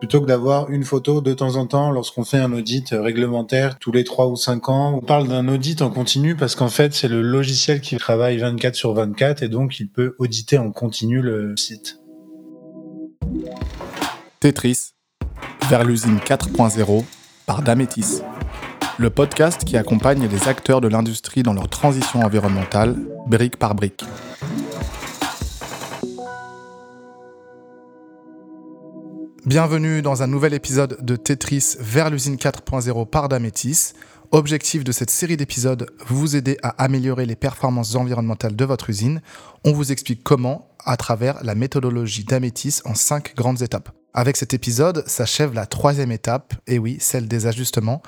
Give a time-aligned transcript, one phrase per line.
[0.00, 3.92] plutôt que d'avoir une photo de temps en temps lorsqu'on fait un audit réglementaire tous
[3.92, 4.94] les 3 ou 5 ans.
[4.94, 8.74] On parle d'un audit en continu parce qu'en fait, c'est le logiciel qui travaille 24
[8.74, 12.00] sur 24 et donc il peut auditer en continu le site.
[14.40, 14.92] Tetris,
[15.68, 17.04] vers l'usine 4.0
[17.44, 18.22] par Dametis.
[18.98, 22.96] Le podcast qui accompagne les acteurs de l'industrie dans leur transition environnementale,
[23.26, 24.04] brique par brique.
[29.50, 33.94] Bienvenue dans un nouvel épisode de Tetris vers l'usine 4.0 par Dametis.
[34.30, 39.20] Objectif de cette série d'épisodes, vous aider à améliorer les performances environnementales de votre usine.
[39.64, 43.88] On vous explique comment à travers la méthodologie d'Amétis en cinq grandes étapes.
[44.14, 48.02] Avec cet épisode s'achève la troisième étape, et oui, celle des ajustements.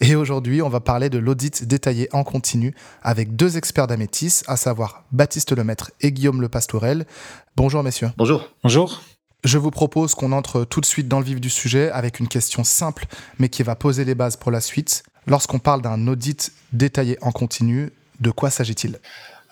[0.00, 4.56] Et aujourd'hui, on va parler de l'audit détaillé en continu avec deux experts d'Amétis, à
[4.56, 7.06] savoir Baptiste Lemaître et Guillaume Le Pastourel.
[7.54, 8.10] Bonjour messieurs.
[8.16, 8.52] Bonjour.
[8.64, 9.00] Bonjour.
[9.44, 12.26] Je vous propose qu'on entre tout de suite dans le vif du sujet avec une
[12.26, 13.06] question simple
[13.38, 15.04] mais qui va poser les bases pour la suite.
[15.28, 17.90] Lorsqu'on parle d'un audit détaillé en continu,
[18.20, 18.98] de quoi s'agit-il?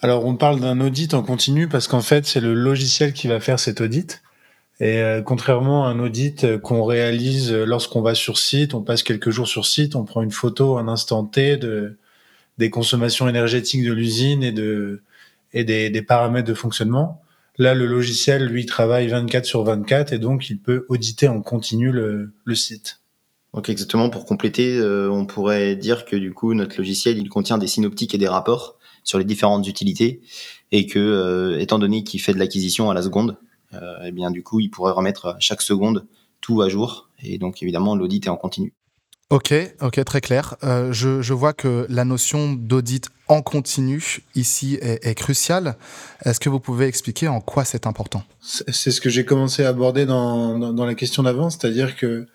[0.03, 3.39] Alors on parle d'un audit en continu parce qu'en fait c'est le logiciel qui va
[3.39, 4.23] faire cet audit.
[4.81, 9.31] Et euh, contrairement à un audit qu'on réalise lorsqu'on va sur site, on passe quelques
[9.31, 11.97] jours sur site, on prend une photo un instant T de,
[12.59, 15.03] des consommations énergétiques de l'usine et, de,
[15.55, 17.23] et des, des paramètres de fonctionnement.
[17.59, 21.91] Là, le logiciel, lui, travaille 24 sur 24 et donc il peut auditer en continu
[21.91, 23.01] le, le site.
[23.55, 27.57] Donc exactement, pour compléter, euh, on pourrait dire que du coup, notre logiciel, il contient
[27.57, 30.21] des synoptiques et des rapports sur les différentes utilités
[30.73, 33.39] et que, euh, étant donné qu'il fait de l'acquisition à la seconde,
[33.73, 36.07] euh, eh bien du coup, il pourrait remettre chaque seconde
[36.43, 38.75] tout à jour et donc évidemment, l'audit est en continu.
[39.29, 40.55] Ok, ok, très clair.
[40.63, 45.75] Euh, je, je, vois que la notion d'audit en continu ici est, est cruciale.
[46.25, 48.23] Est-ce que vous pouvez expliquer en quoi c'est important?
[48.41, 52.29] C'est ce que j'ai commencé à aborder dans, dans, dans la question d'avant, c'est-à-dire que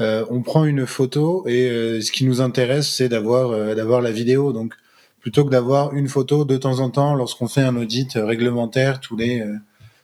[0.00, 4.00] euh, on prend une photo et euh, ce qui nous intéresse, c'est d'avoir euh, d'avoir
[4.00, 4.52] la vidéo.
[4.52, 4.74] Donc,
[5.20, 9.16] plutôt que d'avoir une photo de temps en temps, lorsqu'on fait un audit réglementaire tous
[9.16, 9.54] les euh,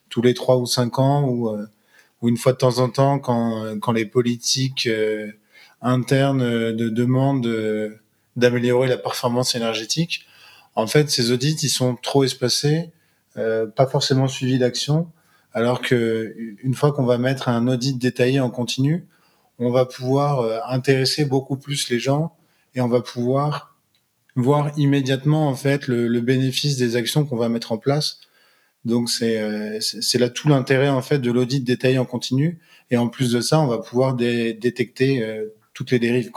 [0.09, 1.51] tous les trois ou cinq ans, ou
[2.21, 4.89] ou une fois de temps en temps quand quand les politiques
[5.83, 8.01] interne euh, de demande euh,
[8.37, 10.25] d'améliorer la performance énergétique.
[10.75, 12.91] En fait, ces audits, ils sont trop espacés,
[13.37, 15.11] euh, pas forcément suivis d'action,
[15.53, 19.07] alors que une fois qu'on va mettre un audit détaillé en continu,
[19.59, 22.35] on va pouvoir intéresser beaucoup plus les gens
[22.75, 23.77] et on va pouvoir
[24.35, 28.19] voir immédiatement en fait le, bénéfice des actions qu'on va mettre en place.
[28.87, 32.59] Donc c'est là tout l'intérêt en fait de l'audit détaillé en continu
[32.91, 35.23] et en plus de ça, on va pouvoir dé détecter
[35.75, 36.31] toutes les dérives.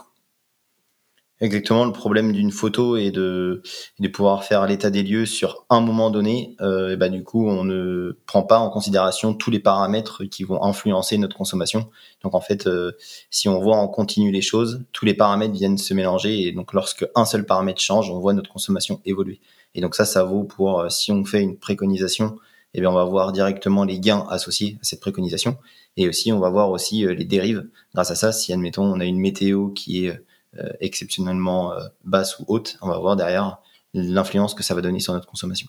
[1.42, 3.62] Exactement, le problème d'une photo est de,
[4.00, 6.56] de pouvoir faire l'état des lieux sur un moment donné.
[6.62, 10.46] Euh, et bah, du coup, on ne prend pas en considération tous les paramètres qui
[10.46, 11.90] vont influencer notre consommation.
[12.24, 12.94] Donc en fait, euh,
[13.32, 16.48] si on voit en continu les choses, tous les paramètres viennent se mélanger.
[16.48, 19.42] Et donc lorsque un seul paramètre change, on voit notre consommation évoluer.
[19.74, 22.38] Et donc ça, ça vaut pour euh, si on fait une préconisation,
[22.74, 25.58] eh bien on va voir directement les gains associés à cette préconisation.
[25.98, 28.32] Et aussi, on va voir aussi euh, les dérives grâce à ça.
[28.32, 30.22] Si, admettons, on a une météo qui est
[30.60, 33.58] euh, exceptionnellement euh, basse ou haute, on va voir derrière
[33.94, 35.68] l'influence que ça va donner sur notre consommation.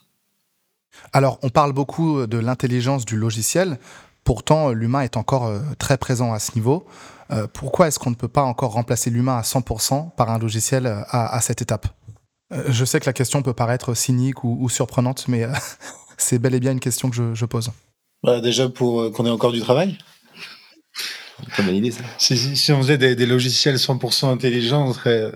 [1.13, 3.77] Alors, on parle beaucoup de l'intelligence du logiciel.
[4.23, 6.85] Pourtant, l'humain est encore très présent à ce niveau.
[7.53, 11.33] pourquoi est-ce qu'on ne peut pas encore remplacer l'humain à 100% par un logiciel à,
[11.33, 11.87] à cette étape?
[12.67, 15.47] Je sais que la question peut paraître cynique ou, ou surprenante, mais
[16.17, 17.71] c'est bel et bien une question que je, je pose.
[18.23, 19.97] Bah, déjà pour qu'on ait encore du travail?
[22.17, 25.31] Si, on faisait des, logiciels 100% intelligents, on serait,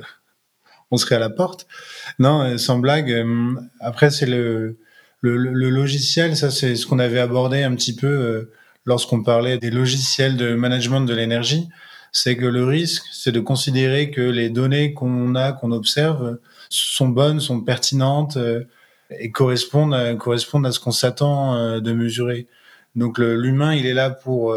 [0.90, 1.68] on serait à la porte.
[2.20, 3.12] Non, euh, sans blague.
[3.12, 4.78] Euh, après, c'est le,
[5.22, 8.52] le, le, logiciel, ça, c'est ce qu'on avait abordé un petit peu euh,
[8.86, 11.70] lorsqu'on parlait des logiciels de management de l'énergie.
[12.12, 16.40] C'est que le risque, c'est de considérer que les données qu'on a, qu'on observe,
[16.70, 18.38] sont bonnes, sont pertinentes
[19.18, 22.48] et correspondent à, correspondent à ce qu'on s'attend de mesurer.
[22.96, 24.54] Donc l'humain, il est là pour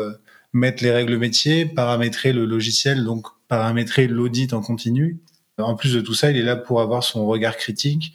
[0.54, 5.20] mettre les règles métiers, paramétrer le logiciel, donc paramétrer l'audit en continu.
[5.58, 8.14] En plus de tout ça, il est là pour avoir son regard critique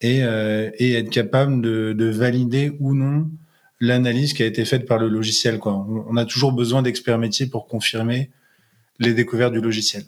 [0.00, 3.30] et, euh, être capable de, de, valider ou non
[3.80, 5.60] l'analyse qui a été faite par le logiciel.
[5.64, 8.30] On, a toujours besoin d'experts métiers pour confirmer
[8.98, 10.04] les découvertes du logiciel.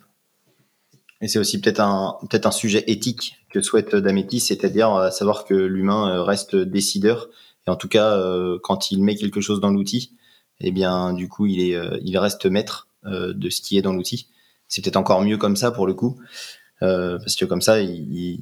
[1.21, 5.45] Et c'est aussi peut-être un, peut-être un sujet éthique que souhaite Damétis, c'est-à-dire euh, savoir
[5.45, 7.29] que l'humain euh, reste décideur.
[7.67, 10.17] Et en tout cas, euh, quand il met quelque chose dans l'outil,
[10.61, 13.83] eh bien, du coup, il, est, euh, il reste maître euh, de ce qui est
[13.83, 14.29] dans l'outil.
[14.67, 16.19] C'est peut-être encore mieux comme ça pour le coup,
[16.83, 17.77] euh, parce que comme ça,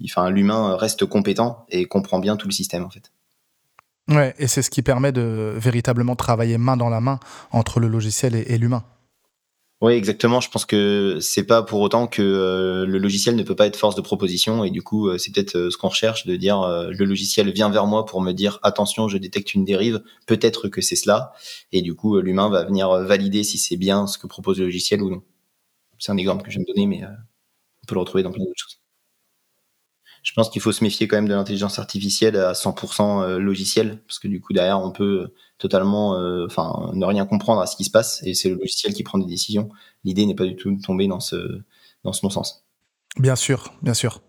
[0.05, 3.13] enfin, l'humain reste compétent et comprend bien tout le système en fait.
[4.09, 7.19] Ouais, et c'est ce qui permet de véritablement travailler main dans la main
[7.51, 8.85] entre le logiciel et l'humain.
[9.83, 10.41] Oui, exactement.
[10.41, 13.77] Je pense que c'est pas pour autant que euh, le logiciel ne peut pas être
[13.77, 16.67] force de proposition et du coup, euh, c'est peut-être euh, ce qu'on recherche de dire
[16.67, 20.81] le logiciel vient vers moi pour me dire attention, je détecte une dérive, peut-être que
[20.81, 21.33] c'est cela
[21.73, 25.03] et du coup, l'humain va venir valider si c'est bien ce que propose le logiciel
[25.03, 25.23] ou non.
[25.99, 28.45] C'est un exemple que je vais me donner, mais on peut le retrouver dans plein
[28.45, 28.81] d'autres choses
[30.27, 34.03] je pense qu'il faut se méfier quand même de l'intelligence artificielle à 100% euh, logiciel,
[34.09, 37.77] parce que du coup derrière on peut totalement, euh, enfin, ne rien comprendre à ce
[37.77, 39.69] qui se passe, et c'est le logiciel qui prend des décisions.
[40.05, 41.63] L'idée n'est pas du tout de tomber dans ce
[42.05, 42.65] dans ce non-sens.
[43.19, 44.21] Bien sûr, bien sûr.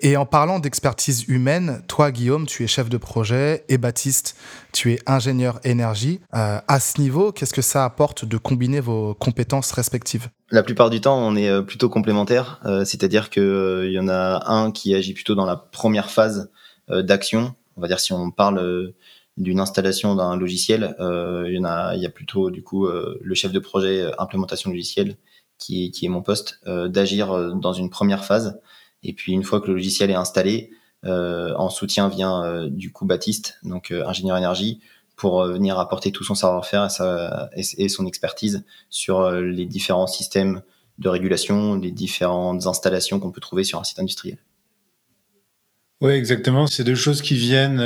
[0.00, 4.36] Et en parlant d'expertise humaine, toi, Guillaume, tu es chef de projet et Baptiste,
[4.72, 6.20] tu es ingénieur énergie.
[6.34, 10.28] Euh, à ce niveau, qu'est-ce que ça apporte de combiner vos compétences respectives?
[10.50, 14.50] La plupart du temps, on est euh, plutôt complémentaires, euh, c'est-à-dire qu'il y en a
[14.50, 16.50] un qui agit plutôt dans la première phase
[16.88, 17.54] d'action.
[17.76, 18.92] On va dire si on parle
[19.36, 23.34] d'une installation d'un logiciel, il y en a, il y a plutôt du coup le
[23.34, 25.16] chef de projet implémentation logicielle
[25.58, 28.60] qui, est mon poste, d'agir dans une première phase
[29.02, 30.70] et puis une fois que le logiciel est installé,
[31.04, 34.80] euh, en soutien vient euh, du coup Baptiste, donc euh, ingénieur énergie,
[35.16, 36.88] pour venir apporter tout son savoir-faire
[37.54, 40.62] et, son expertise sur les différents systèmes
[40.98, 44.38] de régulation, les différentes installations qu'on peut trouver sur un site industriel.
[46.02, 46.66] Oui, exactement.
[46.66, 47.80] C'est deux choses qui viennent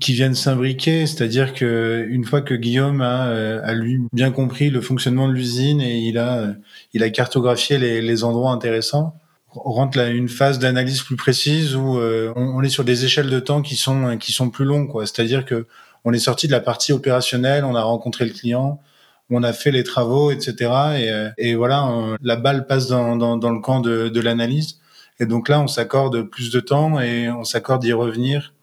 [0.00, 3.22] qui viennent s'imbriquer, c'est-à-dire que une fois que Guillaume a,
[3.60, 6.54] a, lui bien compris le fonctionnement de l'usine et il a
[6.92, 9.14] il a cartographié les, les endroits intéressants,
[9.64, 13.30] on rentre là une phase d'analyse plus précise où euh, on, est sur des échelles
[13.30, 15.06] de temps qui sont qui sont plus longues quoi.
[15.06, 15.66] C'est-à-dire que
[16.04, 18.80] on est sorti de la partie opérationnelle, on a rencontré le client,
[19.30, 20.54] on a fait les travaux, etc.
[20.98, 24.78] Et, euh, et voilà, la balle passe dans, dans, dans le camp de, de l'analyse.
[25.18, 28.54] Et donc là, on s'accorde plus de temps et on s'accorde d'y revenir.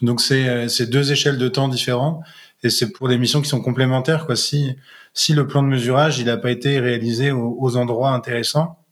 [0.00, 2.22] Donc c'est euh, deux échelles de temps différentes
[2.62, 4.36] et c'est pour des missions qui sont complémentaires quoi.
[4.36, 4.76] Si
[5.14, 8.82] si le plan de mesurage il n'a pas été réalisé aux endroits intéressants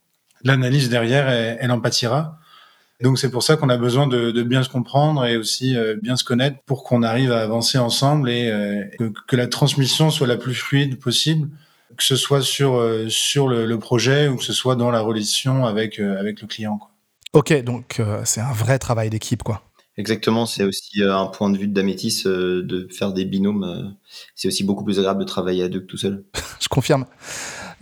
[0.44, 2.38] l'analyse derrière, elle, en pâtira.
[3.02, 5.96] Donc c'est pour ça qu'on a besoin de, de, bien se comprendre et aussi euh,
[6.02, 10.10] bien se connaître pour qu'on arrive à avancer ensemble et euh, que, que, la transmission
[10.10, 11.48] soit la plus fluide possible,
[11.96, 15.00] que ce soit sur euh, sur le, le, projet ou que ce soit dans la
[15.00, 16.76] relation avec avec le client.
[16.76, 16.90] Quoi.
[17.32, 19.62] Ok, donc c'est un vrai travail d'équipe, quoi.
[19.97, 23.97] Exactement, c'est aussi un point de vue d'Amétis de faire des binômes.
[24.35, 26.25] c'est aussi beaucoup plus agréable de travailler à deux que tout seul.
[26.61, 27.05] Je confirme.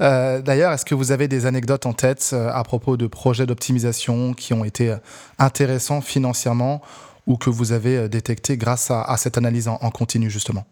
[0.01, 3.47] Euh, d'ailleurs, est-ce que vous avez des anecdotes en tête euh, à propos de projets
[3.47, 4.97] d'optimisation qui ont été euh,
[5.39, 6.81] intéressants financièrement
[7.27, 10.65] ou que vous avez détectés grâce à, cette analyse en, continu, justement?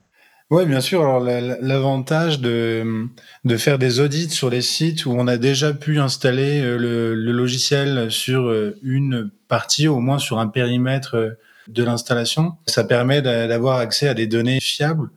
[0.50, 1.00] Oui, bien sûr.
[1.00, 3.06] Alors l'avantage de,
[3.44, 8.10] de faire des audits sur les sites où on a déjà pu installer le, logiciel
[8.10, 8.52] sur
[8.82, 11.36] une partie, au moins sur un périmètre
[11.68, 15.10] de l'installation, ça permet d'avoir accès à des données fiables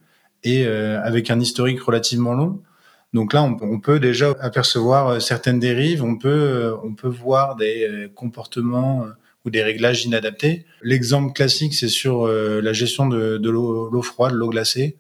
[0.44, 2.62] et avec un historique relativement long.
[3.14, 7.56] Donc là, on, peut déjà apercevoir euh, certaines dérives, on peut, euh, on peut voir
[7.56, 9.06] des euh, comportements
[9.46, 10.66] ou des réglages inadaptés.
[10.84, 14.98] L'exemple classique, c'est sur la gestion de, de l'eau froide, l'eau glacée.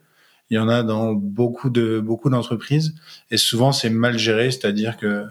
[0.50, 2.96] Il y en a dans beaucoup de beaucoup d'entreprises
[3.32, 5.26] et souvent c'est mal géré, c'est-à-dire que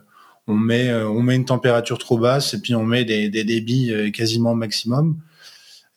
[0.47, 4.55] on met on met une température trop basse et puis on met des, débits quasiment
[4.55, 5.19] maximum.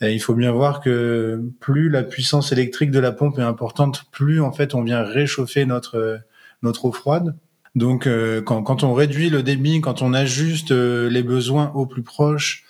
[0.01, 4.41] Il faut bien voir que plus la puissance électrique de la pompe est importante, plus
[4.41, 6.21] en fait on vient réchauffer notre
[6.63, 7.35] notre eau froide.
[7.75, 11.85] Donc euh, quand, quand, on réduit le débit, quand on ajuste euh, les besoins au
[11.85, 12.65] plus proche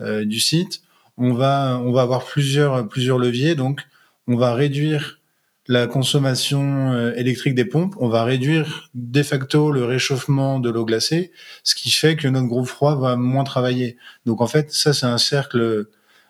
[0.00, 0.82] euh, du site,
[1.16, 3.54] on va on va avoir plusieurs plusieurs leviers.
[3.54, 3.82] Donc
[4.28, 5.20] on va réduire
[5.66, 11.32] la consommation électrique des pompes, on va réduire de facto le réchauffement de l'eau glacée,
[11.62, 13.96] ce qui fait que notre groupe froid va moins travailler.
[14.26, 15.86] Donc en fait, ça c'est un cercle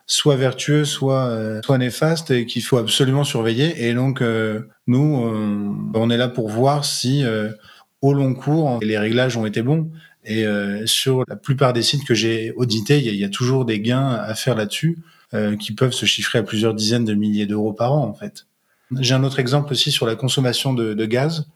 [0.07, 3.89] soit vertueux, soit euh, soit néfaste et qu'il faut absolument surveiller.
[3.89, 5.23] Et donc euh, nous,
[5.95, 7.51] on est là pour voir si euh,
[8.03, 9.91] au long cours les réglages ont été bons.
[10.27, 10.47] Et
[10.87, 14.35] sur la plupart des sites que j'ai audités, il y, a toujours des gains à
[14.35, 14.97] faire là-dessus
[15.61, 18.47] qui peuvent se chiffrer à plusieurs dizaines de milliers d'euros par an en fait.
[18.99, 21.47] J'ai un autre exemple aussi sur la consommation de, gaz.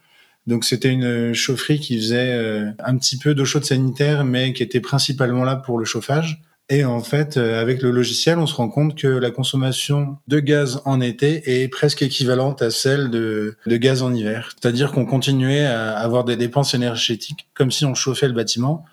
[0.46, 4.80] Donc c'était une chaufferie qui faisait un petit peu d'eau chaude sanitaire, mais qui était
[4.80, 6.42] principalement là pour le chauffage.
[6.70, 10.38] Et en fait, euh, avec le logiciel, on se rend compte que la consommation de
[10.38, 14.52] gaz en été est presque équivalente à celle de, de gaz en hiver.
[14.60, 18.84] C'est-à-dire qu'on continuait à avoir des dépenses énergétiques comme si on chauffait le bâtiment,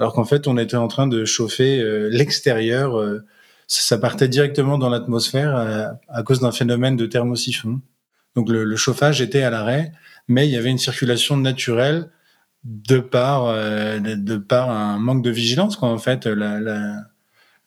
[0.00, 2.96] alors qu'en fait, on était en train de chauffer euh, l'extérieur.
[3.62, 7.80] Euh, ça partait directement dans l'atmosphère à, cause d'un phénomène de thermosiphon.
[8.36, 9.92] Donc le, chauffage était à l'arrêt,
[10.28, 12.10] mais il y avait une circulation naturelle
[12.64, 16.60] de par de par un manque de vigilance quoi en fait la,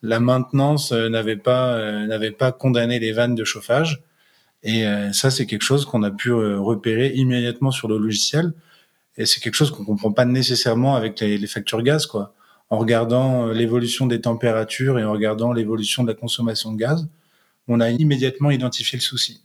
[0.02, 4.02] la, maintenance euh, n'avait pas euh, pas condamné les vannes de chauffage.
[4.62, 8.52] Et euh, ça, c'est quelque chose qu'on a pu repérer immédiatement sur le logiciel.
[9.16, 12.34] Et c'est quelque chose qu'on comprend pas nécessairement avec les, les factures gaz, quoi.
[12.68, 17.06] En regardant l'évolution des températures et en regardant l'évolution de la consommation de gaz,
[17.68, 19.40] on a immédiatement identifié le souci.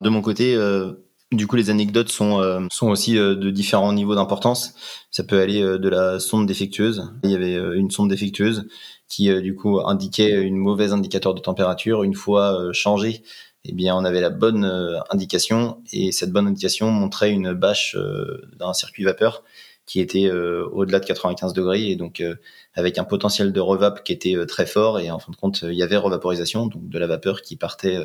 [0.00, 0.92] De mon côté, euh,
[1.32, 4.74] du coup, les anecdotes sont, euh, sont aussi euh, de différents niveaux d'importance.
[5.10, 7.12] Ça peut aller de la sonde défectueuse.
[7.24, 8.66] Il y avait une sonde défectueuse
[9.08, 12.04] qui, du coup, indiquait une mauvaise indicateur de température.
[12.04, 13.22] Une fois changée,
[13.64, 14.64] eh bien, on avait la bonne
[15.10, 17.96] indication et cette bonne indication montrait une bâche
[18.56, 19.42] d'un circuit vapeur
[19.90, 22.22] qui était au-delà de 95 degrés et donc
[22.74, 25.74] avec un potentiel de revap qui était très fort et en fin de compte il
[25.74, 27.98] y avait revaporisation donc de la vapeur qui partait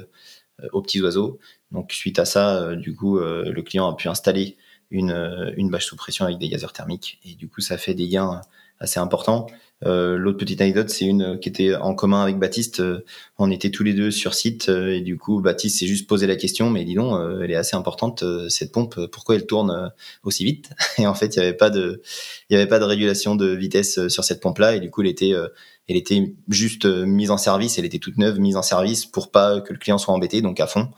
[0.73, 1.37] aux petits oiseaux.
[1.69, 4.57] Donc suite à ça, du coup le client a pu installer
[4.89, 8.07] une, une bâche sous pression avec des gazeurs thermiques et du coup ça fait des
[8.07, 8.41] gains
[8.79, 9.45] assez importants.
[9.83, 12.79] Euh, L'autre petite anecdote, c'est une qui était en commun avec Baptiste.
[12.79, 13.03] Euh,
[13.37, 16.27] on était tous les deux sur site euh, et du coup, Baptiste s'est juste posé
[16.27, 18.99] la question, mais dis donc, euh, elle est assez importante cette pompe.
[19.11, 19.91] Pourquoi elle tourne
[20.23, 22.01] aussi vite Et en fait, il n'y avait pas de,
[22.49, 25.07] il y avait pas de régulation de vitesse sur cette pompe-là et du coup, elle
[25.07, 25.33] était,
[25.87, 27.77] elle était juste mise en service.
[27.77, 30.59] Elle était toute neuve, mise en service pour pas que le client soit embêté, donc
[30.59, 30.89] à fond.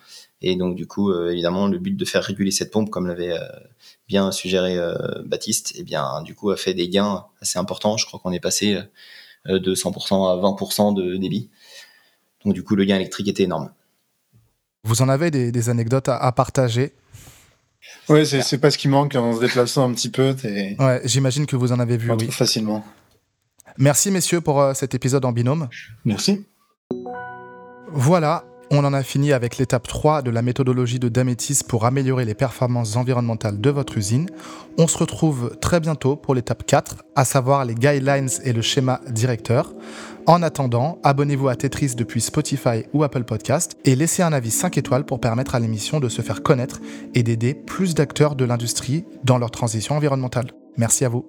[0.42, 3.32] Et donc du coup, euh, évidemment, le but de faire réguler cette pompe, comme l'avait
[3.32, 3.46] euh,
[4.08, 7.98] bien suggéré euh, Baptiste, et eh bien du coup a fait des gains assez importants.
[7.98, 8.80] Je crois qu'on est passé
[9.46, 11.50] de 100% à 20% de débit.
[12.46, 13.72] Donc du coup, le gain électrique était énorme.
[14.84, 16.94] Vous en avez des, anecdotes à, partager?
[18.10, 20.36] Oui, c'est pas ce qui manque en se déplaçant un petit peu.
[20.80, 22.12] Ouais, j'imagine que vous en avez vu.
[22.12, 22.30] Oui.
[22.30, 22.86] Facilement.
[23.78, 25.68] Merci messieurs pour cet épisode en binôme.
[26.06, 26.46] Merci.
[27.92, 32.26] Voilà, on en a fini avec l'étape 3 de la méthodologie de Dametis pour améliorer
[32.26, 34.30] les performances environnementales de votre usine.
[34.78, 39.02] On se retrouve très bientôt pour l'étape 4, à savoir les guidelines et le schéma
[39.10, 39.74] directeur.
[40.26, 44.78] En attendant, abonnez-vous à Tetris depuis Spotify ou Apple Podcast et laissez un avis 5
[44.78, 46.82] étoiles pour permettre à l'émission de se faire connaître
[47.16, 50.52] et d'aider plus d'acteurs de l'industrie dans leur transition environnementale.
[50.76, 51.26] Merci à vous.